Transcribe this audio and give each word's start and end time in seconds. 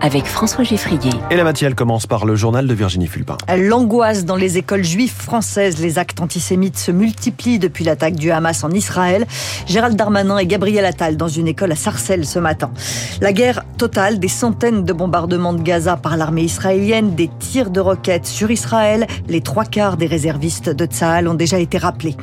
avec 0.00 0.26
François 0.26 0.64
Geffrier. 0.64 1.10
Et 1.30 1.36
la 1.36 1.44
matinale 1.44 1.74
commence 1.74 2.06
par 2.06 2.26
le 2.26 2.36
journal 2.36 2.66
de 2.66 2.74
Virginie 2.74 3.06
Fulpin. 3.06 3.36
L'angoisse 3.56 4.24
dans 4.24 4.36
les 4.36 4.58
écoles 4.58 4.84
juives 4.84 5.14
françaises. 5.14 5.80
Les 5.80 5.98
actes 5.98 6.20
antisémites 6.20 6.78
se 6.78 6.90
multiplient 6.90 7.58
depuis 7.58 7.84
l'attaque 7.84 8.16
du 8.16 8.30
Hamas 8.30 8.64
en 8.64 8.70
Israël. 8.70 9.26
Gérald 9.66 9.96
Darmanin 9.96 10.38
et 10.38 10.46
Gabriel 10.46 10.84
Attal 10.84 11.16
dans 11.16 11.28
une 11.28 11.48
école 11.48 11.72
à 11.72 11.76
Sarcelles 11.76 12.26
ce 12.26 12.38
matin. 12.38 12.70
La 13.20 13.32
guerre 13.32 13.64
totale, 13.78 14.18
des 14.18 14.28
centaines 14.28 14.84
de 14.84 14.92
bombardements 14.92 15.52
de 15.52 15.62
Gaza 15.62 15.96
par 15.96 16.16
l'armée 16.16 16.42
israélienne, 16.42 17.14
des 17.14 17.30
tirs 17.38 17.70
de 17.70 17.80
roquettes 17.80 18.26
sur 18.26 18.50
Israël. 18.50 19.06
Les 19.28 19.40
trois 19.40 19.64
quarts 19.64 19.96
des 19.96 20.06
réservistes 20.06 20.70
de 20.70 20.84
Tsahal 20.86 21.28
ont 21.28 21.34
déjà 21.34 21.58
été 21.58 21.78
rappelés. 21.78 22.16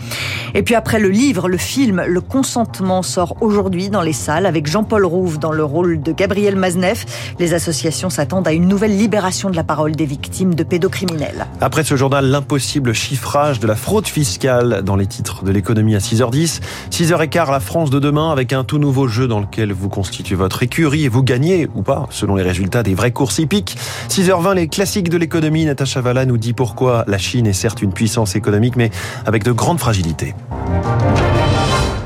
Et 0.55 0.63
puis 0.63 0.75
après 0.75 0.99
le 0.99 1.09
livre, 1.09 1.49
le 1.49 1.57
film 1.57 2.03
Le 2.07 2.21
consentement 2.21 3.01
sort 3.01 3.35
aujourd'hui 3.41 3.89
dans 3.89 4.01
les 4.01 4.13
salles 4.13 4.45
avec 4.45 4.67
Jean-Paul 4.67 5.05
Rouve 5.05 5.39
dans 5.39 5.51
le 5.51 5.63
rôle 5.63 6.01
de 6.01 6.11
Gabriel 6.11 6.55
Mazneff. 6.55 7.33
Les 7.39 7.53
s'attendent 7.71 8.47
à 8.47 8.51
une 8.51 8.67
nouvelle 8.67 8.97
libération 8.97 9.49
de 9.49 9.55
la 9.55 9.63
parole 9.63 9.93
des 9.93 10.05
victimes 10.05 10.55
de 10.55 10.63
pédocriminels. 10.63 11.45
Après 11.61 11.83
ce 11.83 11.95
journal, 11.95 12.25
l'impossible 12.25 12.93
chiffrage 12.93 13.59
de 13.59 13.67
la 13.67 13.75
fraude 13.75 14.07
fiscale 14.07 14.81
dans 14.83 14.95
les 14.95 15.05
titres 15.05 15.43
de 15.43 15.51
l'économie 15.51 15.95
à 15.95 15.99
6h10. 15.99 16.61
6h15, 16.91 17.51
la 17.51 17.59
France 17.59 17.89
de 17.89 17.99
demain 17.99 18.31
avec 18.31 18.53
un 18.53 18.63
tout 18.63 18.79
nouveau 18.79 19.07
jeu 19.07 19.27
dans 19.27 19.39
lequel 19.39 19.71
vous 19.71 19.89
constituez 19.89 20.35
votre 20.35 20.63
écurie 20.63 21.05
et 21.05 21.09
vous 21.09 21.23
gagnez 21.23 21.69
ou 21.75 21.81
pas 21.81 22.07
selon 22.09 22.35
les 22.35 22.43
résultats 22.43 22.83
des 22.83 22.95
vraies 22.95 23.11
courses 23.11 23.39
hippiques. 23.39 23.77
6h20, 24.09 24.55
les 24.55 24.67
classiques 24.67 25.09
de 25.09 25.17
l'économie. 25.17 25.65
Natacha 25.65 26.01
Valla 26.01 26.25
nous 26.25 26.37
dit 26.37 26.53
pourquoi 26.53 27.03
la 27.07 27.17
Chine 27.17 27.47
est 27.47 27.53
certes 27.53 27.81
une 27.81 27.93
puissance 27.93 28.35
économique 28.35 28.75
mais 28.75 28.91
avec 29.25 29.43
de 29.43 29.51
grandes 29.51 29.79
fragilités. 29.79 30.33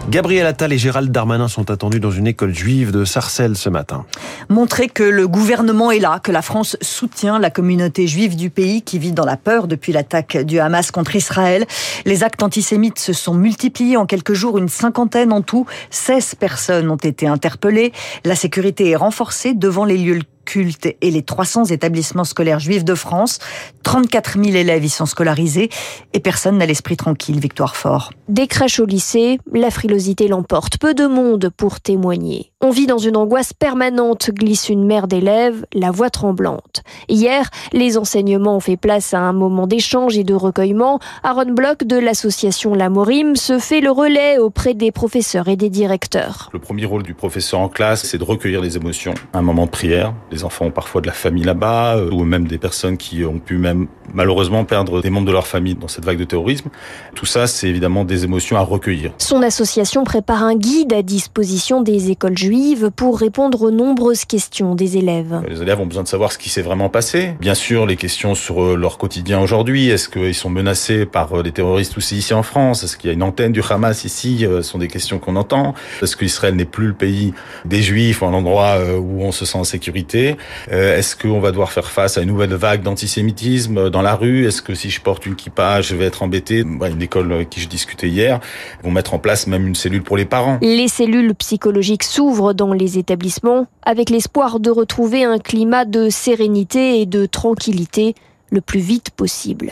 Gabriel 0.09 0.45
Attal 0.47 0.71
et 0.71 0.77
Gérald 0.77 1.11
Darmanin 1.11 1.49
sont 1.49 1.69
attendus 1.69 1.99
dans 1.99 2.11
une 2.11 2.27
école 2.27 2.53
juive 2.53 2.91
de 2.91 3.03
Sarcelles 3.03 3.57
ce 3.57 3.67
matin. 3.67 4.05
Montrer 4.47 4.87
que 4.87 5.03
le 5.03 5.27
gouvernement 5.27 5.91
est 5.91 5.99
là, 5.99 6.19
que 6.23 6.31
la 6.31 6.41
France 6.41 6.77
soutient 6.81 7.39
la 7.39 7.49
communauté 7.49 8.07
juive 8.07 8.37
du 8.37 8.49
pays 8.49 8.83
qui 8.83 8.99
vit 8.99 9.11
dans 9.11 9.25
la 9.25 9.35
peur 9.35 9.67
depuis 9.67 9.91
l'attaque 9.91 10.37
du 10.37 10.59
Hamas 10.59 10.91
contre 10.91 11.17
Israël. 11.17 11.65
Les 12.05 12.23
actes 12.23 12.41
antisémites 12.41 12.99
se 12.99 13.11
sont 13.11 13.33
multipliés 13.33 13.97
en 13.97 14.05
quelques 14.05 14.33
jours, 14.33 14.57
une 14.57 14.69
cinquantaine 14.69 15.33
en 15.33 15.41
tout. 15.41 15.65
16 15.89 16.35
personnes 16.35 16.89
ont 16.89 16.95
été 16.95 17.27
interpellées. 17.27 17.91
La 18.23 18.35
sécurité 18.35 18.89
est 18.89 18.95
renforcée 18.95 19.53
devant 19.53 19.83
les 19.83 19.97
lieux 19.97 20.21
culte 20.47 20.87
et 21.01 21.11
les 21.11 21.21
300 21.21 21.65
établissements 21.65 22.23
scolaires 22.23 22.59
juifs 22.59 22.85
de 22.85 22.95
France. 22.95 23.39
34 23.83 24.41
000 24.41 24.55
élèves 24.55 24.85
y 24.85 24.89
sont 24.89 25.05
scolarisés 25.05 25.69
et 26.13 26.19
personne 26.19 26.57
n'a 26.57 26.65
l'esprit 26.65 26.97
tranquille, 26.97 27.39
Victoire 27.39 27.75
Fort. 27.75 28.11
Des 28.29 28.47
crèches 28.47 28.79
au 28.79 28.85
lycée, 28.85 29.39
la 29.53 29.69
frilosité 29.69 30.27
l'emporte. 30.27 30.77
Peu 30.77 30.93
de 30.93 31.05
monde 31.05 31.51
pour 31.55 31.81
témoigner. 31.81 32.51
On 32.61 32.71
vit 32.71 32.87
dans 32.87 32.97
une 32.97 33.17
angoisse 33.17 33.53
permanente, 33.53 34.31
glisse 34.31 34.69
une 34.69 34.85
mère 34.85 35.07
d'élèves, 35.07 35.65
la 35.73 35.91
voix 35.91 36.09
tremblante. 36.09 36.81
Hier, 37.07 37.49
les 37.73 37.97
enseignements 37.97 38.55
ont 38.55 38.61
fait 38.61 38.77
place 38.77 39.13
à 39.13 39.19
un 39.19 39.33
moment 39.33 39.67
d'échange 39.67 40.17
et 40.17 40.23
de 40.23 40.33
recueillement. 40.33 40.99
Aaron 41.23 41.51
Bloch 41.51 41.83
de 41.83 41.97
l'association 41.97 42.73
La 42.73 42.89
Morim 42.89 43.35
se 43.35 43.59
fait 43.59 43.81
le 43.81 43.91
relais 43.91 44.39
auprès 44.39 44.73
des 44.73 44.91
professeurs 44.91 45.49
et 45.49 45.55
des 45.55 45.69
directeurs. 45.69 46.49
Le 46.53 46.59
premier 46.59 46.85
rôle 46.85 47.03
du 47.03 47.13
professeur 47.13 47.59
en 47.59 47.69
classe, 47.69 48.03
c'est 48.03 48.17
de 48.17 48.23
recueillir 48.23 48.61
les 48.61 48.77
émotions. 48.77 49.13
Un 49.33 49.41
moment 49.41 49.65
de 49.65 49.71
prière. 49.71 50.13
Les 50.37 50.43
enfants 50.43 50.65
ont 50.65 50.71
parfois 50.71 51.01
de 51.01 51.07
la 51.07 51.13
famille 51.13 51.43
là-bas, 51.43 51.97
euh, 51.97 52.11
ou 52.11 52.23
même 52.23 52.47
des 52.47 52.59
personnes 52.59 52.97
qui 52.97 53.25
ont 53.25 53.39
pu 53.39 53.57
même 53.57 53.87
malheureusement 54.13 54.65
perdre 54.65 55.01
des 55.01 55.09
membres 55.09 55.25
de 55.25 55.31
leur 55.31 55.47
famille 55.47 55.73
dans 55.73 55.87
cette 55.87 56.05
vague 56.05 56.19
de 56.19 56.25
terrorisme. 56.25 56.69
Tout 57.15 57.25
ça, 57.25 57.47
c'est 57.47 57.67
évidemment 57.67 58.05
des 58.05 58.23
émotions 58.23 58.55
à 58.55 58.61
recueillir. 58.61 59.11
Son 59.17 59.41
association 59.41 60.03
prépare 60.03 60.43
un 60.43 60.55
guide 60.55 60.93
à 60.93 61.01
disposition 61.01 61.81
des 61.81 62.11
écoles 62.11 62.37
juives 62.37 62.91
pour 62.95 63.19
répondre 63.19 63.63
aux 63.63 63.71
nombreuses 63.71 64.25
questions 64.25 64.75
des 64.75 64.97
élèves. 64.97 65.41
Les 65.49 65.61
élèves 65.61 65.79
ont 65.79 65.87
besoin 65.87 66.03
de 66.03 66.07
savoir 66.07 66.31
ce 66.31 66.37
qui 66.37 66.49
s'est 66.49 66.61
vraiment 66.61 66.89
passé. 66.89 67.33
Bien 67.39 67.55
sûr, 67.55 67.87
les 67.87 67.95
questions 67.95 68.35
sur 68.35 68.63
euh, 68.63 68.75
leur 68.75 68.99
quotidien 68.99 69.39
aujourd'hui. 69.39 69.89
Est-ce 69.89 70.07
qu'ils 70.07 70.35
sont 70.35 70.51
menacés 70.51 71.05
par 71.07 71.41
des 71.41 71.49
euh, 71.49 71.51
terroristes 71.51 71.97
aussi 71.97 72.17
ici 72.17 72.35
en 72.35 72.43
France? 72.43 72.83
Est-ce 72.83 72.95
qu'il 72.95 73.07
y 73.07 73.11
a 73.11 73.13
une 73.13 73.23
antenne 73.23 73.51
du 73.51 73.61
Hamas 73.67 74.03
ici? 74.03 74.45
Ce 74.47 74.61
sont 74.61 74.77
des 74.77 74.87
questions 74.87 75.17
qu'on 75.17 75.35
entend. 75.35 75.73
Est-ce 76.01 76.15
qu'Israël 76.15 76.55
n'est 76.55 76.65
plus 76.65 76.87
le 76.87 76.93
pays 76.93 77.33
des 77.65 77.81
Juifs, 77.81 78.21
ou 78.21 78.25
un 78.25 78.33
endroit 78.33 78.75
euh, 78.77 78.97
où 78.97 79.23
on 79.23 79.31
se 79.31 79.45
sent 79.45 79.57
en 79.57 79.63
sécurité? 79.63 80.26
Est-ce 80.69 81.15
qu'on 81.15 81.39
va 81.39 81.51
devoir 81.51 81.71
faire 81.71 81.89
face 81.89 82.17
à 82.17 82.21
une 82.21 82.29
nouvelle 82.29 82.53
vague 82.53 82.81
d'antisémitisme 82.81 83.89
dans 83.89 84.01
la 84.01 84.15
rue? 84.15 84.45
Est-ce 84.45 84.61
que 84.61 84.75
si 84.75 84.89
je 84.89 84.99
porte 84.99 85.25
une 85.25 85.35
kippa, 85.35 85.81
je 85.81 85.95
vais 85.95 86.05
être 86.05 86.23
embêté? 86.23 86.59
Une 86.59 87.01
école 87.01 87.31
avec 87.31 87.49
qui 87.49 87.61
je 87.61 87.67
discutais 87.67 88.07
hier 88.07 88.39
vont 88.83 88.91
mettre 88.91 89.13
en 89.13 89.19
place 89.19 89.47
même 89.47 89.67
une 89.67 89.75
cellule 89.75 90.03
pour 90.03 90.17
les 90.17 90.25
parents. 90.25 90.57
Les 90.61 90.87
cellules 90.87 91.35
psychologiques 91.35 92.03
s'ouvrent 92.03 92.53
dans 92.53 92.73
les 92.73 92.97
établissements 92.97 93.67
avec 93.83 94.09
l'espoir 94.09 94.59
de 94.59 94.69
retrouver 94.69 95.23
un 95.23 95.37
climat 95.39 95.85
de 95.85 96.09
sérénité 96.09 97.01
et 97.01 97.05
de 97.05 97.25
tranquillité 97.25 98.15
le 98.49 98.61
plus 98.61 98.79
vite 98.79 99.09
possible. 99.11 99.71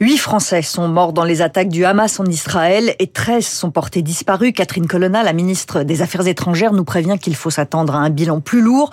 Huit 0.00 0.18
Français 0.18 0.62
sont 0.62 0.86
morts 0.86 1.12
dans 1.12 1.24
les 1.24 1.42
attaques 1.42 1.70
du 1.70 1.84
Hamas 1.84 2.20
en 2.20 2.24
Israël 2.24 2.94
et 3.00 3.08
13 3.08 3.44
sont 3.44 3.72
portés 3.72 4.00
disparus. 4.00 4.52
Catherine 4.52 4.86
Colonna, 4.86 5.24
la 5.24 5.32
ministre 5.32 5.82
des 5.82 6.02
Affaires 6.02 6.28
étrangères, 6.28 6.72
nous 6.72 6.84
prévient 6.84 7.16
qu'il 7.20 7.34
faut 7.34 7.50
s'attendre 7.50 7.96
à 7.96 7.98
un 7.98 8.08
bilan 8.08 8.40
plus 8.40 8.60
lourd. 8.60 8.90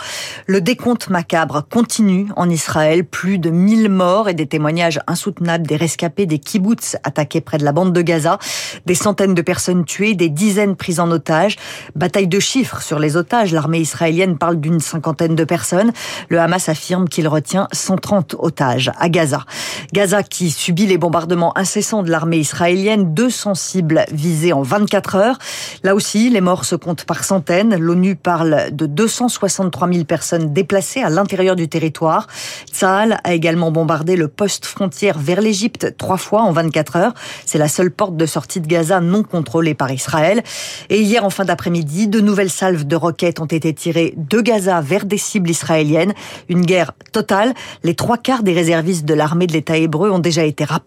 Le 0.48 0.62
décompte 0.62 1.12
macabre 1.12 1.64
continue 1.70 2.30
en 2.36 2.50
Israël. 2.50 3.06
Plus 3.06 3.38
de 3.38 3.52
1000 3.52 3.88
morts 3.90 4.30
et 4.30 4.34
des 4.34 4.48
témoignages 4.48 5.00
insoutenables 5.06 5.68
des 5.68 5.76
rescapés 5.76 6.26
des 6.26 6.40
kibbutz 6.40 6.98
attaqués 7.04 7.40
près 7.40 7.60
de 7.60 7.66
la 7.66 7.72
bande 7.72 7.94
de 7.94 8.02
Gaza. 8.02 8.40
Des 8.88 8.96
centaines 8.96 9.36
de 9.36 9.44
personnes 9.44 9.86
tuées, 9.86 10.16
des 10.16 10.30
dizaines 10.30 10.76
prises 10.76 11.00
en 11.00 11.12
otage. 11.12 11.58
Bataille 11.94 12.28
de 12.28 12.40
chiffres 12.40 12.82
sur 12.82 12.98
les 12.98 13.16
otages. 13.16 13.54
L'armée 13.54 13.80
israélienne 13.80 14.40
parle 14.40 14.60
d'une 14.60 14.80
cinquantaine 14.80 15.36
de 15.36 15.44
personnes. 15.44 15.94
Le 16.30 16.40
Hamas 16.40 16.68
affirme 16.68 17.08
qu'il 17.08 17.28
retient 17.28 17.68
130 17.74 18.38
otages 18.40 18.92
à 18.98 19.08
Gaza. 19.08 19.46
Gaza 19.94 20.24
qui 20.24 20.50
subit 20.50 20.88
les 20.88 20.95
les 20.96 21.00
bombardements 21.00 21.52
incessants 21.58 22.04
de 22.04 22.10
l'armée 22.10 22.38
israélienne, 22.38 23.14
200 23.14 23.56
cibles 23.56 24.06
visées 24.14 24.54
en 24.54 24.62
24 24.62 25.16
heures. 25.16 25.38
Là 25.84 25.94
aussi, 25.94 26.30
les 26.30 26.40
morts 26.40 26.64
se 26.64 26.78
comptent 26.78 27.04
par 27.04 27.26
centaines. 27.26 27.76
L'ONU 27.76 28.16
parle 28.16 28.70
de 28.72 28.86
263 28.86 29.92
000 29.92 30.06
personnes 30.06 30.54
déplacées 30.54 31.02
à 31.02 31.10
l'intérieur 31.10 31.58
du 31.58 31.68
territoire. 31.68 32.28
Tsahal 32.72 33.20
a 33.26 33.34
également 33.34 33.72
bombardé 33.72 34.16
le 34.16 34.30
poste 34.30 34.66
frontière 34.66 35.20
vers 35.20 35.42
l'Égypte 35.42 35.98
trois 35.98 36.16
fois 36.16 36.44
en 36.44 36.54
24 36.54 36.96
heures. 36.96 37.14
C'est 37.46 37.58
la 37.58 37.68
seule 37.68 37.92
porte 37.92 38.16
de 38.16 38.26
sortie 38.26 38.62
de 38.62 38.68
Gaza 38.68 39.02
non 39.02 39.24
contrôlée 39.24 39.74
par 39.74 39.92
Israël. 39.92 40.44
Et 40.90 41.02
hier, 41.02 41.26
en 41.26 41.30
fin 41.30 41.44
d'après-midi, 41.44 42.08
de 42.08 42.22
nouvelles 42.22 42.50
salves 42.50 42.88
de 42.88 42.96
roquettes 42.96 43.42
ont 43.42 43.48
été 43.48 43.74
tirées 43.74 44.14
de 44.16 44.40
Gaza 44.40 44.80
vers 44.80 45.04
des 45.04 45.18
cibles 45.18 45.50
israéliennes. 45.50 46.14
Une 46.48 46.66
guerre 46.66 46.94
totale. 47.12 47.54
Les 47.84 47.96
trois 47.96 48.18
quarts 48.18 48.44
des 48.44 48.54
réservistes 48.54 49.04
de 49.04 49.14
l'armée 49.14 49.48
de 49.48 49.52
l'État 49.52 49.76
hébreu 49.76 50.10
ont 50.10 50.20
déjà 50.20 50.46
été 50.46 50.64
rappelés 50.64 50.85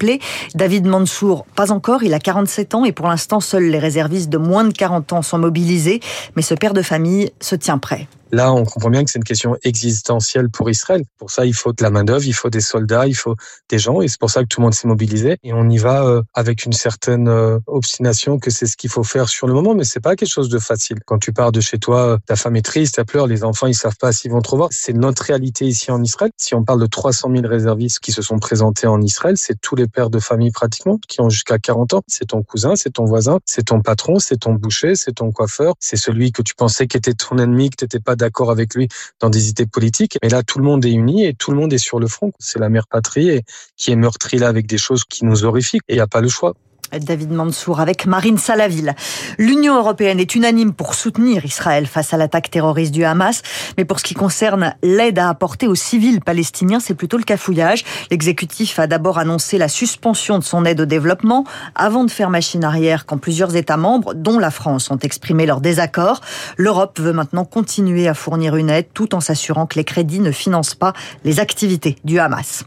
David 0.55 0.87
Mansour, 0.87 1.47
pas 1.55 1.73
encore, 1.73 2.03
il 2.03 2.15
a 2.15 2.19
47 2.19 2.75
ans 2.75 2.85
et 2.85 2.93
pour 2.93 3.07
l'instant, 3.07 3.41
seuls 3.41 3.65
les 3.65 3.79
réservistes 3.79 4.29
de 4.29 4.39
moins 4.39 4.65
de 4.65 4.73
40 4.73 5.13
ans 5.13 5.23
sont 5.23 5.39
mobilisés, 5.39 6.01
mais 6.37 6.43
ce 6.43 6.55
père 6.55 6.75
de 6.75 6.83
famille 6.83 7.31
se 7.41 7.55
tient 7.55 7.79
prêt. 7.79 8.07
Là, 8.31 8.53
on 8.53 8.65
comprend 8.65 8.91
bien 8.91 9.05
que 9.05 9.11
c'est 9.11 9.19
une 9.19 9.25
question 9.25 9.56
existentielle 9.62 10.50
pour 10.50 10.69
Israël. 10.69 11.03
Pour 11.19 11.31
ça, 11.31 11.47
il 11.47 11.55
faut 11.55 11.72
de 11.72 11.83
la 11.83 11.91
main-d'œuvre, 11.91 12.27
il 12.27 12.34
faut 12.34 12.50
des 12.50 12.61
soldats, 12.61 13.06
il 13.06 13.15
faut 13.15 13.37
des 13.71 13.78
gens, 13.78 14.03
et 14.03 14.09
c'est 14.09 14.21
pour 14.21 14.31
ça 14.31 14.43
que 14.43 14.49
tout 14.49 14.61
le 14.61 14.65
monde 14.65 14.75
s'est 14.75 14.87
mobilisé. 14.87 15.39
Et 15.43 15.55
on 15.55 15.69
y 15.71 15.78
va 15.78 16.05
euh, 16.05 16.22
avec 16.34 16.67
une 16.67 16.75
certaine 16.75 17.28
euh, 17.28 17.59
obstination 17.67 18.38
que 18.38 18.50
c'est 18.50 18.67
ce 18.67 18.77
qu'il 18.77 18.91
faut 18.91 19.03
faire 19.03 19.28
sur 19.28 19.47
le 19.47 19.55
moment, 19.55 19.75
mais 19.75 19.84
c'est 19.84 20.00
pas 20.00 20.15
quelque 20.15 20.28
chose 20.28 20.50
de 20.50 20.59
facile. 20.59 20.99
Quand 21.06 21.19
tu 21.19 21.33
pars 21.33 21.53
de 21.53 21.61
chez 21.61 21.78
toi, 21.78 22.19
ta 22.27 22.37
femme 22.37 22.56
est 22.56 22.65
triste, 22.65 22.99
elle 22.99 23.06
pleure, 23.06 23.27
les 23.27 23.44
enfants 23.44 23.67
ils 23.67 23.75
savent 23.75 23.97
pas 23.99 24.12
s'ils 24.12 24.31
vont 24.31 24.43
te 24.43 24.50
revoir. 24.50 24.69
C'est 24.72 24.93
notre 24.93 25.22
réalité 25.22 25.65
ici 25.65 25.91
en 25.91 26.03
Israël. 26.03 26.31
Si 26.37 26.55
on 26.55 26.65
parle 26.65 26.81
de 26.81 26.87
300 26.87 27.31
000 27.33 27.47
réservistes 27.49 28.00
qui 28.00 28.12
se 28.12 28.21
sont 28.21 28.38
présentés 28.38 28.87
en 28.87 29.00
Israël, 29.00 29.37
c'est 29.38 29.59
tous 29.61 29.75
les 29.75 29.87
pères 29.87 30.11
de 30.11 30.19
famille 30.19 30.50
pratiquement 30.50 30.99
qui 31.08 31.23
ont 31.23 31.31
jusqu'à 31.31 31.58
40 31.58 31.94
ans. 31.94 32.03
C'est 32.06 32.26
ton 32.26 32.43
cousin, 32.43 32.76
c'est 32.76 32.91
ton 32.91 33.06
voisin, 33.06 33.38
c'est 33.47 33.64
ton 33.64 33.81
patron, 33.81 34.19
c'est 34.19 34.37
ton 34.37 34.53
boucher, 34.53 34.94
c'est 34.97 35.12
ton 35.12 35.32
coiffeur, 35.32 35.75
c'est 35.81 35.97
celui 35.97 36.32
que 36.32 36.43
tu 36.43 36.55
pensais 36.55 36.87
qu'était 36.87 37.14
ton 37.14 37.38
ennemi, 37.38 37.70
que 37.70 37.76
t'étais 37.76 38.00
pas 38.00 38.17
d'accord 38.19 38.50
avec 38.50 38.75
lui 38.75 38.88
dans 39.20 39.31
des 39.31 39.49
idées 39.49 39.67
politiques. 39.67 40.19
Mais 40.23 40.29
là, 40.29 40.43
tout 40.43 40.59
le 40.59 40.65
monde 40.65 40.85
est 40.85 40.93
uni 40.93 41.25
et 41.25 41.35
tout 41.35 41.50
le 41.50 41.56
monde 41.56 41.73
est 41.73 41.79
sur 41.79 41.99
le 41.99 42.06
front. 42.06 42.32
C'est 42.38 42.59
la 42.59 42.69
mère 42.69 42.87
patrie 42.87 43.43
qui 43.76 43.93
est 43.93 43.97
meurtrie 43.97 44.38
là 44.38 44.49
avec 44.49 44.67
des 44.67 44.79
choses 44.79 45.05
qui 45.05 45.25
nous 45.25 45.44
horrifient 45.44 45.81
et 45.88 45.94
il 45.94 45.97
n'y 45.97 46.00
a 46.00 46.06
pas 46.06 46.20
le 46.20 46.29
choix. 46.29 46.55
David 46.93 47.31
Mansour 47.31 47.81
avec 47.81 48.06
Marine 48.06 48.38
Salaville. 48.38 48.94
L'Union 49.38 49.76
européenne 49.76 50.20
est 50.20 50.35
unanime 50.35 50.73
pour 50.73 50.94
soutenir 50.94 51.44
Israël 51.44 51.87
face 51.87 52.14
à 52.14 52.17
l'attaque 52.17 52.50
terroriste 52.50 52.93
du 52.93 53.05
Hamas, 53.05 53.43
mais 53.76 53.85
pour 53.85 53.99
ce 53.99 54.05
qui 54.05 54.14
concerne 54.14 54.75
l'aide 54.82 55.19
à 55.19 55.29
apporter 55.29 55.67
aux 55.67 55.75
civils 55.75 56.20
palestiniens, 56.20 56.81
c'est 56.81 56.94
plutôt 56.94 57.19
le 57.19 57.25
cafouillage. 57.25 57.85
L'exécutif 58.11 58.79
a 58.79 58.87
d'abord 58.87 59.19
annoncé 59.19 59.58
la 59.58 59.69
suspension 59.69 60.38
de 60.38 60.44
son 60.44 60.64
aide 60.64 60.81
au 60.81 60.87
développement 60.87 61.44
avant 61.75 62.05
de 62.05 62.11
faire 62.11 62.31
machine 62.31 62.64
arrière 62.64 63.06
quand 63.06 63.19
plusieurs 63.19 63.56
États 63.56 63.76
membres, 63.76 64.14
dont 64.14 64.38
la 64.38 64.50
France, 64.50 64.91
ont 64.91 64.99
exprimé 64.99 65.46
leur 65.46 65.61
désaccord. 65.61 66.20
L'Europe 66.56 66.99
veut 67.00 67.12
maintenant 67.12 67.44
continuer 67.44 68.08
à 68.08 68.14
fournir 68.14 68.56
une 68.56 68.70
aide 68.70 68.87
tout 68.94 69.14
en 69.14 69.20
s'assurant 69.20 69.67
que 69.67 69.76
les 69.76 69.84
crédits 69.84 70.20
ne 70.20 70.31
financent 70.31 70.75
pas 70.75 70.93
les 71.25 71.41
activités 71.41 71.96
du 72.05 72.19
Hamas. 72.19 72.64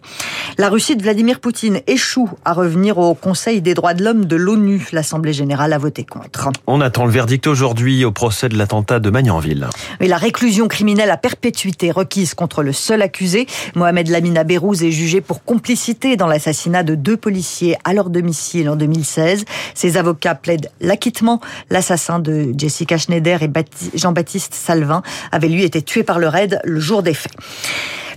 La 0.57 0.69
Russie 0.69 0.95
de 0.95 1.03
Vladimir 1.03 1.39
Poutine 1.39 1.81
échoue 1.87 2.29
à 2.45 2.53
revenir 2.53 2.97
au 2.97 3.13
Conseil 3.13 3.61
des 3.61 3.73
droits 3.73 3.93
de 3.93 4.03
l'homme 4.03 4.10
référendum 4.11 4.25
de 4.25 4.35
l'ONU. 4.35 4.87
L'Assemblée 4.91 5.33
générale 5.33 5.73
a 5.73 5.77
voté 5.77 6.03
contre. 6.03 6.49
On 6.67 6.81
attend 6.81 7.05
le 7.05 7.11
verdict 7.11 7.47
aujourd'hui 7.47 8.03
au 8.05 8.11
procès 8.11 8.49
de 8.49 8.57
l'attentat 8.57 8.99
de 8.99 9.09
Magnanville. 9.09 9.67
Et 9.99 10.07
la 10.07 10.17
réclusion 10.17 10.67
criminelle 10.67 11.09
à 11.09 11.17
perpétuité 11.17 11.91
requise 11.91 12.33
contre 12.33 12.63
le 12.63 12.73
seul 12.73 13.01
accusé, 13.01 13.47
Mohamed 13.75 14.09
Lamina 14.09 14.43
Bérouz, 14.43 14.83
est 14.83 14.91
jugé 14.91 15.21
pour 15.21 15.43
complicité 15.43 16.17
dans 16.17 16.27
l'assassinat 16.27 16.83
de 16.83 16.95
deux 16.95 17.17
policiers 17.17 17.77
à 17.83 17.93
leur 17.93 18.09
domicile 18.09 18.69
en 18.69 18.75
2016. 18.75 19.45
Ses 19.73 19.97
avocats 19.97 20.35
plaident 20.35 20.69
l'acquittement. 20.81 21.39
L'assassin 21.69 22.19
de 22.19 22.53
Jessica 22.57 22.97
Schneider 22.97 23.43
et 23.43 23.49
Jean-Baptiste 23.95 24.53
Salvin 24.53 25.01
avait 25.31 25.49
lui 25.49 25.63
été 25.63 25.81
tué 25.81 26.03
par 26.03 26.19
le 26.19 26.27
raid 26.27 26.59
le 26.63 26.79
jour 26.79 27.03
des 27.03 27.13
faits. 27.13 27.33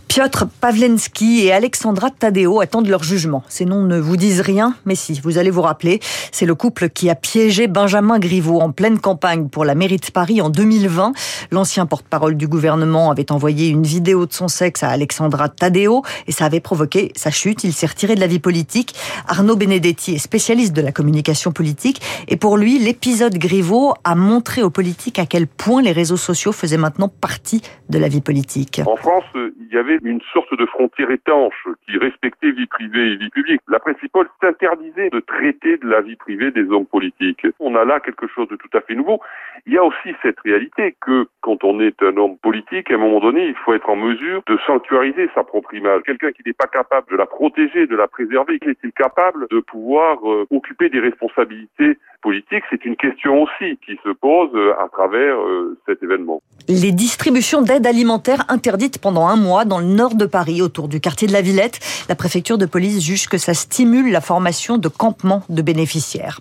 Piotr 0.08 0.46
Pavlensky 0.60 1.44
et 1.44 1.52
Alexandra 1.52 2.10
Tadeo 2.10 2.60
attendent 2.60 2.86
leur 2.88 3.02
jugement. 3.02 3.42
Ces 3.48 3.64
noms 3.64 3.82
ne 3.82 3.98
vous 3.98 4.16
disent 4.16 4.40
rien, 4.40 4.76
mais 4.84 4.94
si, 4.94 5.20
vous 5.22 5.38
allez 5.38 5.50
vous 5.50 5.62
rappeler, 5.62 6.00
c'est 6.30 6.46
le 6.46 6.54
couple 6.54 6.88
qui 6.88 7.10
a 7.10 7.14
piégé 7.14 7.66
Benjamin 7.66 8.18
Griveaux 8.18 8.60
en 8.60 8.70
pleine 8.70 8.98
campagne 8.98 9.48
pour 9.48 9.64
la 9.64 9.74
mairie 9.74 9.96
de 9.96 10.10
Paris 10.12 10.40
en 10.40 10.50
2020. 10.50 11.12
L'ancien 11.50 11.86
porte-parole 11.86 12.36
du 12.36 12.46
gouvernement 12.46 13.10
avait 13.10 13.32
envoyé 13.32 13.68
une 13.68 13.82
vidéo 13.82 14.26
de 14.26 14.32
son 14.32 14.48
sexe 14.48 14.82
à 14.82 14.90
Alexandra 14.90 15.48
Tadeo 15.48 16.02
et 16.26 16.32
ça 16.32 16.44
avait 16.44 16.60
provoqué 16.60 17.10
sa 17.16 17.30
chute. 17.30 17.64
Il 17.64 17.72
s'est 17.72 17.86
retiré 17.86 18.14
de 18.14 18.20
la 18.20 18.26
vie 18.26 18.38
politique. 18.38 18.94
Arnaud 19.26 19.56
Benedetti 19.56 20.14
est 20.14 20.18
spécialiste 20.18 20.74
de 20.74 20.82
la 20.82 20.92
communication 20.92 21.50
politique 21.50 22.00
et 22.28 22.36
pour 22.36 22.56
lui, 22.56 22.78
l'épisode 22.78 23.36
Griveaux 23.36 23.94
a 24.04 24.14
montré 24.14 24.62
aux 24.62 24.70
politiques 24.70 25.18
à 25.18 25.26
quel 25.26 25.46
point 25.46 25.82
les 25.82 25.92
réseaux 25.92 26.16
sociaux 26.16 26.52
faisaient 26.52 26.76
maintenant 26.76 27.08
partie 27.08 27.62
de 27.88 27.98
la 27.98 28.08
vie 28.08 28.20
politique. 28.20 28.80
En 28.86 28.96
France, 28.96 29.24
il 29.34 29.74
y 29.74 29.78
avait 29.78 29.93
une 30.02 30.20
sorte 30.32 30.56
de 30.56 30.66
frontière 30.66 31.10
étanche 31.10 31.66
qui 31.86 31.98
respectait 31.98 32.50
vie 32.50 32.66
privée 32.66 33.12
et 33.12 33.16
vie 33.16 33.30
publique. 33.30 33.60
La 33.68 33.78
principale 33.78 34.26
s'interdisait 34.40 35.10
de 35.10 35.20
traiter 35.20 35.76
de 35.78 35.88
la 35.88 36.00
vie 36.00 36.16
privée 36.16 36.50
des 36.50 36.64
hommes 36.70 36.86
politiques. 36.86 37.46
On 37.60 37.74
a 37.74 37.84
là 37.84 38.00
quelque 38.00 38.26
chose 38.26 38.48
de 38.48 38.56
tout 38.56 38.70
à 38.76 38.80
fait 38.80 38.94
nouveau. 38.94 39.20
Il 39.66 39.72
y 39.72 39.78
a 39.78 39.84
aussi 39.84 40.14
cette 40.22 40.40
réalité 40.40 40.96
que 41.00 41.26
quand 41.40 41.64
on 41.64 41.80
est 41.80 42.02
un 42.02 42.16
homme 42.16 42.36
politique, 42.38 42.90
à 42.90 42.94
un 42.94 42.98
moment 42.98 43.20
donné, 43.20 43.46
il 43.46 43.54
faut 43.54 43.74
être 43.74 43.88
en 43.88 43.96
mesure 43.96 44.42
de 44.46 44.58
sanctuariser 44.66 45.30
sa 45.34 45.44
propre 45.44 45.74
image. 45.74 46.02
Quelqu'un 46.02 46.32
qui 46.32 46.42
n'est 46.44 46.52
pas 46.52 46.66
capable 46.66 47.10
de 47.10 47.16
la 47.16 47.26
protéger, 47.26 47.86
de 47.86 47.96
la 47.96 48.08
préserver, 48.08 48.58
est-il 48.62 48.92
capable 48.92 49.46
de 49.50 49.60
pouvoir 49.60 50.18
euh, 50.28 50.46
occuper 50.50 50.88
des 50.88 51.00
responsabilités 51.00 51.98
politiques 52.24 52.64
C'est 52.70 52.84
une 52.86 52.96
question 52.96 53.42
aussi 53.42 53.78
qui 53.84 53.96
se 54.02 54.10
pose 54.10 54.50
euh, 54.54 54.72
à 54.82 54.88
travers 54.88 55.36
euh, 55.36 55.78
cet 55.86 56.02
événement. 56.02 56.42
Les 56.68 56.90
distributions 56.90 57.60
d'aide 57.60 57.86
alimentaire 57.86 58.46
interdites 58.48 58.98
pendant 58.98 59.26
un 59.28 59.36
mois 59.36 59.66
dans 59.66 59.78
le 59.78 59.84
nord 59.84 60.14
de 60.14 60.24
Paris, 60.24 60.62
autour 60.62 60.88
du 60.88 61.00
quartier 61.00 61.28
de 61.28 61.34
la 61.34 61.42
Villette. 61.42 61.78
La 62.08 62.14
préfecture 62.14 62.56
de 62.56 62.64
police 62.64 63.04
juge 63.04 63.28
que 63.28 63.36
ça 63.36 63.52
stimule 63.52 64.10
la 64.10 64.22
formation 64.22 64.78
de 64.78 64.88
campements 64.88 65.42
de 65.50 65.60
bénéficiaires. 65.60 66.40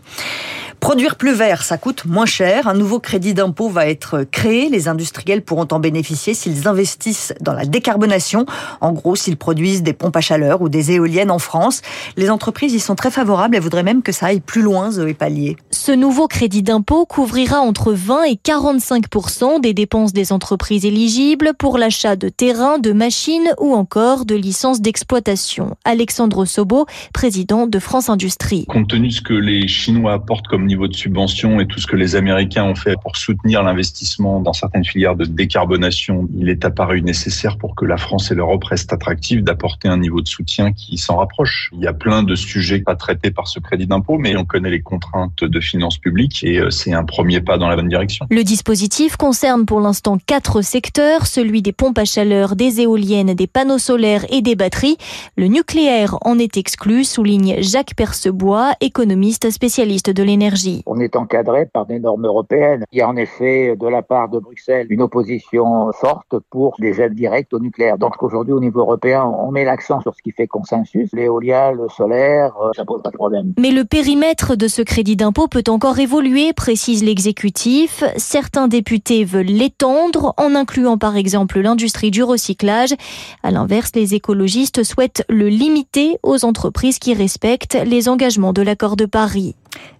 Produire 0.80 1.15
plus 1.15 1.33
vert, 1.33 1.63
ça 1.63 1.77
coûte 1.77 2.03
moins 2.03 2.25
cher. 2.25 2.68
Un 2.68 2.74
nouveau 2.74 3.00
crédit 3.00 3.33
d'impôt 3.33 3.69
va 3.69 3.88
être 3.88 4.24
créé. 4.24 4.68
Les 4.68 4.89
industriels 4.89 5.41
pourront 5.41 5.68
en 5.71 5.80
bénéficier 5.80 6.33
s'ils 6.33 6.68
investissent 6.68 7.33
dans 7.39 7.53
la 7.53 7.63
décarbonation. 7.63 8.45
En 8.81 8.91
gros, 8.91 9.15
s'ils 9.15 9.38
produisent 9.38 9.81
des 9.81 9.94
pompes 9.94 10.18
à 10.18 10.21
chaleur 10.21 10.62
ou 10.62 10.68
des 10.68 10.91
éoliennes 10.91 11.31
en 11.31 11.39
France. 11.39 11.81
Les 12.18 12.30
entreprises 12.30 12.74
y 12.74 12.81
sont 12.81 12.95
très 12.95 13.12
favorables 13.12 13.56
et 13.56 13.59
voudraient 13.59 13.83
même 13.83 14.01
que 14.01 14.12
ça 14.12 14.25
aille 14.25 14.41
plus 14.41 14.62
loin, 14.62 14.91
Zoé 14.91 15.13
Pallier. 15.13 15.56
Ce 15.74 15.92
nouveau 15.92 16.28
crédit 16.28 16.62
d'impôt 16.62 17.08
couvrira 17.08 17.58
entre 17.58 17.94
20 17.94 18.25
et 18.25 18.36
45% 18.36 19.60
des 19.60 19.74
dépenses 19.74 20.14
des 20.14 20.31
entreprises 20.31 20.86
éligibles 20.86 21.54
pour 21.58 21.80
l'achat 21.80 22.16
de 22.16 22.30
terrains, 22.30 22.78
de 22.78 22.92
machines 22.92 23.50
ou 23.60 23.74
encore 23.74 24.25
de 24.25 24.36
licences 24.36 24.81
d'exploitation. 24.81 25.75
Alexandre 25.84 26.46
Sobo, 26.46 26.86
président 27.12 27.66
de 27.66 27.80
France 27.80 28.10
Industrie. 28.10 28.68
Compte 28.68 28.90
tenu 28.90 29.08
de 29.08 29.14
ce 29.14 29.22
que 29.24 29.34
les 29.34 29.68
Chinois 29.68 30.14
apportent 30.14 30.48
comme 30.48 30.68
niveau 30.68 30.88
de 30.88 30.94
subvention 30.94 31.60
et 31.60 31.66
tout 31.66 31.80
ce 31.80 31.88
que 31.88 31.96
les 31.96 32.16
Américains 32.16 32.66
ont 32.66 32.76
fait 32.76 32.96
pour 33.02 33.18
soutenir 33.18 33.64
l'investissement 33.64 34.42
dans 34.42 34.54
certaines 34.54 34.86
filières 34.86 35.16
de 35.16 35.26
décarbonation, 35.26 36.30
il 36.38 36.50
est 36.50 36.66
apparu 36.66 37.02
nécessaire 37.02 37.58
pour 37.58 37.74
que 37.74 37.86
la 37.86 37.98
France 37.98 38.30
et 38.30 38.36
l'Europe 38.36 38.64
restent 38.66 38.94
attractives 38.94 39.44
d'apporter 39.44 39.88
un 39.88 39.98
niveau 39.98 40.22
de 40.22 40.28
soutien 40.28 40.72
qui 40.72 41.00
s'en 41.00 41.18
rapproche. 41.18 41.72
Il 41.74 41.80
y 41.80 41.88
a 41.88 41.94
plein 41.94 42.22
de 42.22 42.36
sujets 42.36 42.81
pas 42.81 42.96
traités 42.96 43.31
par 43.31 43.48
ce 43.48 43.60
crédit 43.60 43.88
d'impôt, 43.88 44.19
mais 44.19 44.36
on 44.38 44.46
connaît 44.46 44.69
les 44.69 44.84
contraintes 44.84 45.44
de 45.44 45.62
finances 45.63 45.98
publiques 45.98 46.44
et 46.44 46.60
euh, 46.60 46.69
c'est 46.69 46.94
un 46.94 47.04
premier 47.04 47.42
pas 47.42 47.57
dans 47.57 47.68
la 47.68 47.75
bonne 47.75 47.89
direction. 47.89 48.25
Le 48.30 48.44
dispositif 48.44 49.18
concerne 49.18 49.65
pour 49.65 49.80
l'instant 49.80 50.18
quatre 50.25 50.62
secteurs, 50.62 51.27
celui 51.27 51.62
des 51.62 51.71
pompes 51.71 51.98
à 51.98 52.06
chaleur, 52.06 52.56
des 52.56 52.81
éoliennes, 52.81 53.33
des 53.33 53.48
panneaux 53.48 53.77
solaires 53.77 54.25
et 54.30 54.42
des 54.42 54.56
batteries. 54.56 54.98
Le 55.38 55.48
nucléaire 55.48 56.18
en 56.21 56.38
est 56.39 56.57
exclu, 56.57 57.04
souligne 57.04 57.56
Jacques 57.62 57.95
Percebois, 57.95 58.74
économiste 58.81 59.50
spécialiste 59.50 60.10
de 60.10 60.24
l'énergie. 60.24 60.83
On 60.86 61.00
est 61.00 61.15
encadré 61.15 61.66
par 61.66 61.86
des 61.86 62.00
normes 62.00 62.25
européennes. 62.25 62.86
Il 62.92 63.00
y 63.00 63.01
a 63.01 63.09
en 63.09 63.16
effet 63.16 63.75
de 63.75 63.88
la 63.88 64.01
part 64.01 64.30
de 64.30 64.39
Bruxelles 64.39 64.88
une 64.89 65.01
opposition 65.01 65.92
forte 65.94 66.36
pour 66.50 66.75
des 66.80 67.01
aides 67.01 67.16
directes 67.16 67.54
au 67.54 67.59
nucléaire. 67.59 67.98
Donc 67.98 68.21
aujourd'hui 68.21 68.54
au 68.54 68.59
niveau 68.59 68.81
européen, 68.81 69.24
on 69.24 69.51
met 69.51 69.66
l'accent 69.66 70.01
sur 70.01 70.13
ce 70.16 70.21
qui 70.21 70.31
fait 70.31 70.48
consensus. 70.48 71.09
L'éolien, 71.13 71.71
le 71.71 71.88
solaire, 71.89 72.54
euh, 72.62 72.69
ça 72.75 72.86
pose 72.86 73.01
pas 73.01 73.09
de 73.09 73.18
problème. 73.18 73.54
Mais 73.59 73.71
le 73.71 73.86
périmètre 73.86 74.56
de 74.56 74.68
ce 74.68 74.81
crédit 74.81 75.16
d'impôt 75.16 75.43
peut 75.48 75.63
encore 75.68 76.00
évoluer, 76.00 76.54
précise 76.54 77.04
l'exécutif. 77.04 78.04
Certains 78.18 78.68
députés 78.68 79.25
veulent 79.25 79.45
l'étendre 79.45 80.34
en 80.38 80.56
incluant 80.56 80.98
par 80.98 81.16
exemple 81.16 81.60
l'industrie 81.60 82.12
du 82.12 82.24
recyclage. 82.24 82.94
À 83.44 83.51
l'inverse, 83.51 83.92
les 83.95 84.13
écologistes 84.13 84.84
souhaitent 84.84 85.24
le 85.30 85.50
limiter 85.50 86.18
aux 86.24 86.45
entreprises 86.45 87.00
qui 87.00 87.13
respectent 87.13 87.78
les 87.86 88.10
engagements 88.10 88.54
de 88.54 88.62
l'accord 88.62 88.95
de 88.95 89.06
Paris. 89.06 89.56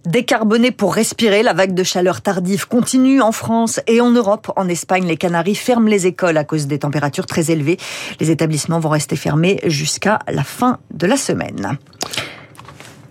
Décarboner 0.06 0.70
pour 0.70 0.94
respirer, 0.94 1.42
la 1.42 1.52
vague 1.52 1.74
de 1.74 1.82
chaleur 1.82 2.20
tardive 2.20 2.68
continue 2.68 3.20
en 3.20 3.32
France 3.32 3.80
et 3.86 4.00
en 4.00 4.10
Europe. 4.10 4.52
En 4.56 4.68
Espagne, 4.68 5.06
les 5.06 5.16
Canaries 5.16 5.54
ferment 5.54 5.88
les 5.88 6.06
écoles 6.06 6.36
à 6.36 6.44
cause 6.44 6.66
des 6.66 6.78
températures 6.78 7.26
très 7.26 7.50
élevées. 7.50 7.78
Les 8.20 8.30
établissements 8.30 8.80
vont 8.80 8.90
rester 8.90 9.16
fermés 9.16 9.60
jusqu'à 9.64 10.18
la 10.28 10.44
fin 10.44 10.78
de 10.92 11.06
la 11.06 11.16
semaine. 11.16 11.78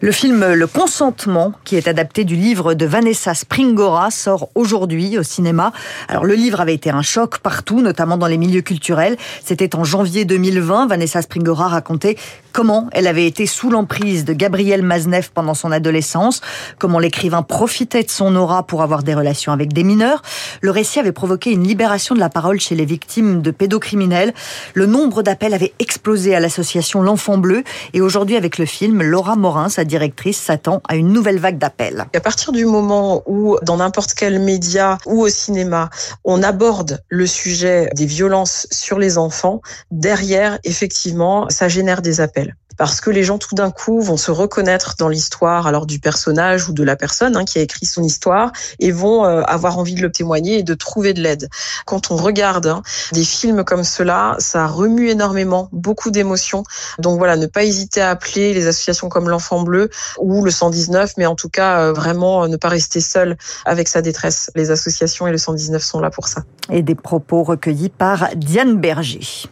Le 0.03 0.11
film 0.11 0.51
Le 0.51 0.67
Consentement, 0.67 1.53
qui 1.63 1.77
est 1.77 1.87
adapté 1.87 2.25
du 2.25 2.35
livre 2.35 2.73
de 2.73 2.85
Vanessa 2.85 3.33
Springora, 3.33 4.11
sort 4.11 4.49
aujourd'hui 4.53 5.17
au 5.17 5.23
cinéma. 5.23 5.71
Alors 6.09 6.25
le 6.25 6.33
livre 6.33 6.59
avait 6.59 6.73
été 6.73 6.89
un 6.89 7.01
choc 7.01 7.37
partout, 7.37 7.79
notamment 7.79 8.17
dans 8.17 8.27
les 8.27 8.37
milieux 8.37 8.63
culturels. 8.63 9.15
C'était 9.45 9.77
en 9.77 9.85
janvier 9.85 10.25
2020. 10.25 10.87
Vanessa 10.87 11.21
Springora 11.21 11.69
racontait 11.69 12.17
comment 12.51 12.89
elle 12.91 13.07
avait 13.07 13.25
été 13.25 13.45
sous 13.45 13.69
l'emprise 13.69 14.25
de 14.25 14.33
Gabriel 14.33 14.83
Maznev 14.83 15.29
pendant 15.33 15.53
son 15.53 15.71
adolescence, 15.71 16.41
comment 16.79 16.99
l'écrivain 16.99 17.41
profitait 17.41 18.03
de 18.03 18.11
son 18.11 18.35
aura 18.35 18.63
pour 18.63 18.81
avoir 18.83 19.03
des 19.03 19.13
relations 19.13 19.53
avec 19.53 19.71
des 19.71 19.85
mineurs. 19.85 20.21
Le 20.59 20.71
récit 20.71 20.99
avait 20.99 21.13
provoqué 21.13 21.51
une 21.51 21.63
libération 21.63 22.13
de 22.13 22.19
la 22.19 22.29
parole 22.29 22.59
chez 22.59 22.75
les 22.75 22.85
victimes 22.85 23.41
de 23.41 23.51
pédocriminels. 23.51 24.33
Le 24.73 24.85
nombre 24.85 25.23
d'appels 25.23 25.53
avait 25.53 25.73
explosé 25.79 26.35
à 26.35 26.41
l'association 26.41 27.01
L'Enfant 27.01 27.37
Bleu. 27.37 27.63
Et 27.93 28.01
aujourd'hui, 28.01 28.35
avec 28.35 28.57
le 28.57 28.65
film, 28.65 29.01
Laura 29.01 29.37
Morin, 29.37 29.69
sa 29.69 29.85
directrice, 29.93 30.39
s'attend 30.39 30.81
à 30.89 30.95
une 30.95 31.13
nouvelle 31.13 31.37
vague 31.37 31.59
d'appels. 31.59 32.05
À 32.15 32.19
partir 32.19 32.51
du 32.51 32.65
moment 32.65 33.21
où, 33.27 33.57
dans 33.61 33.77
n'importe 33.77 34.13
quel 34.15 34.39
média 34.39 34.97
ou 35.05 35.21
au 35.21 35.29
cinéma, 35.29 35.91
on 36.23 36.41
aborde 36.41 37.03
le 37.09 37.27
sujet 37.27 37.89
des 37.95 38.07
violences 38.07 38.65
sur 38.71 38.97
les 38.97 39.19
enfants, 39.19 39.61
derrière, 39.91 40.57
effectivement, 40.63 41.47
ça 41.49 41.67
génère 41.67 42.01
des 42.01 42.21
appels 42.21 42.55
parce 42.77 43.01
que 43.01 43.09
les 43.09 43.23
gens 43.23 43.37
tout 43.37 43.55
d'un 43.55 43.71
coup 43.71 44.01
vont 44.01 44.17
se 44.17 44.31
reconnaître 44.31 44.95
dans 44.97 45.09
l'histoire 45.09 45.67
alors 45.67 45.85
du 45.85 45.99
personnage 45.99 46.69
ou 46.69 46.73
de 46.73 46.83
la 46.83 46.95
personne 46.95 47.35
hein, 47.35 47.45
qui 47.45 47.59
a 47.59 47.61
écrit 47.61 47.85
son 47.85 48.03
histoire 48.03 48.51
et 48.79 48.91
vont 48.91 49.25
euh, 49.25 49.41
avoir 49.43 49.77
envie 49.77 49.95
de 49.95 50.01
le 50.01 50.11
témoigner 50.11 50.59
et 50.59 50.63
de 50.63 50.73
trouver 50.73 51.13
de 51.13 51.21
l'aide. 51.21 51.49
Quand 51.85 52.11
on 52.11 52.15
regarde 52.15 52.67
hein, 52.67 52.81
des 53.11 53.23
films 53.23 53.63
comme 53.63 53.83
cela, 53.83 54.35
ça 54.39 54.67
remue 54.67 55.09
énormément, 55.09 55.69
beaucoup 55.71 56.11
d'émotions. 56.11 56.63
Donc 56.99 57.17
voilà, 57.17 57.35
ne 57.35 57.47
pas 57.47 57.63
hésiter 57.63 58.01
à 58.01 58.09
appeler 58.09 58.53
les 58.53 58.67
associations 58.67 59.09
comme 59.09 59.29
l'Enfant 59.29 59.63
Bleu 59.63 59.89
ou 60.19 60.43
le 60.43 60.51
119, 60.51 61.13
mais 61.17 61.25
en 61.25 61.35
tout 61.35 61.49
cas 61.49 61.79
euh, 61.79 61.93
vraiment 61.93 62.43
euh, 62.43 62.47
ne 62.47 62.57
pas 62.57 62.69
rester 62.69 63.01
seul 63.01 63.37
avec 63.65 63.87
sa 63.87 64.01
détresse. 64.01 64.51
Les 64.55 64.71
associations 64.71 65.27
et 65.27 65.31
le 65.31 65.37
119 65.37 65.83
sont 65.83 65.99
là 65.99 66.09
pour 66.09 66.27
ça. 66.27 66.43
Et 66.71 66.81
des 66.81 66.95
propos 66.95 67.43
recueillis 67.43 67.89
par 67.89 68.29
Diane 68.35 68.79
Berger. 68.79 69.49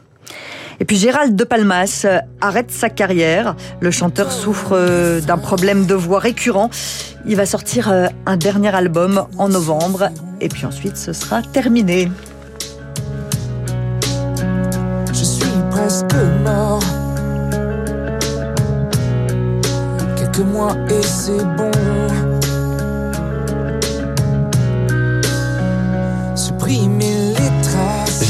Et 0.81 0.83
puis 0.83 0.97
Gérald 0.97 1.35
De 1.35 1.43
Palmas 1.43 2.01
euh, 2.05 2.17
arrête 2.41 2.71
sa 2.71 2.89
carrière. 2.89 3.55
Le 3.81 3.91
chanteur 3.91 4.31
souffre 4.31 4.71
euh, 4.73 5.21
d'un 5.21 5.37
problème 5.37 5.85
de 5.85 5.93
voix 5.93 6.17
récurrent. 6.17 6.71
Il 7.27 7.35
va 7.35 7.45
sortir 7.45 7.91
euh, 7.91 8.07
un 8.25 8.35
dernier 8.35 8.73
album 8.73 9.27
en 9.37 9.47
novembre. 9.47 10.09
Et 10.41 10.49
puis 10.49 10.65
ensuite, 10.65 10.97
ce 10.97 11.13
sera 11.13 11.43
terminé. 11.43 12.11
Je 15.13 15.23
suis 15.23 15.45
presque 15.69 16.15
mort. 16.43 16.81
Quelques 20.17 20.39
mois 20.39 20.75
et 20.89 21.03
c'est 21.03 21.45
bon. 21.57 22.30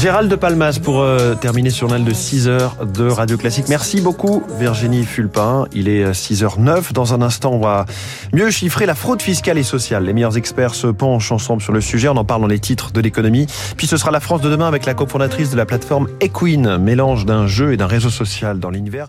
Gérald 0.02 0.28
de 0.28 0.34
Palmas 0.34 0.80
pour 0.82 1.00
euh, 1.00 1.36
terminer 1.36 1.70
sur 1.70 1.86
journal 1.86 2.04
de 2.04 2.12
6 2.12 2.48
heures 2.48 2.86
de 2.86 3.06
Radio 3.06 3.36
Classique. 3.36 3.66
Merci 3.68 4.00
beaucoup 4.00 4.42
Virginie 4.58 5.04
Fulpin. 5.04 5.66
Il 5.72 5.88
est 5.88 6.10
6h09. 6.10 6.92
Dans 6.92 7.14
un 7.14 7.22
instant, 7.22 7.52
on 7.52 7.60
va 7.60 7.86
mieux 8.32 8.50
chiffrer 8.50 8.84
la 8.84 8.96
fraude 8.96 9.22
fiscale 9.22 9.58
et 9.58 9.62
sociale. 9.62 10.04
Les 10.04 10.12
meilleurs 10.12 10.36
experts 10.36 10.74
se 10.74 10.88
penchent 10.88 11.30
ensemble 11.30 11.62
sur 11.62 11.72
le 11.72 11.80
sujet. 11.80 12.08
On 12.08 12.16
en 12.16 12.24
parle 12.24 12.40
dans 12.40 12.48
les 12.48 12.58
titres 12.58 12.90
de 12.90 13.00
l'économie. 13.00 13.46
Puis 13.76 13.86
ce 13.86 13.96
sera 13.96 14.10
la 14.10 14.18
France 14.18 14.40
de 14.40 14.50
demain 14.50 14.66
avec 14.66 14.86
la 14.86 14.94
cofondatrice 14.94 15.50
de 15.52 15.56
la 15.56 15.66
plateforme 15.66 16.08
Equine, 16.20 16.78
mélange 16.78 17.24
d'un 17.24 17.46
jeu 17.46 17.72
et 17.72 17.76
d'un 17.76 17.86
réseau 17.86 18.10
social 18.10 18.58
dans 18.58 18.70
l'univers. 18.70 19.06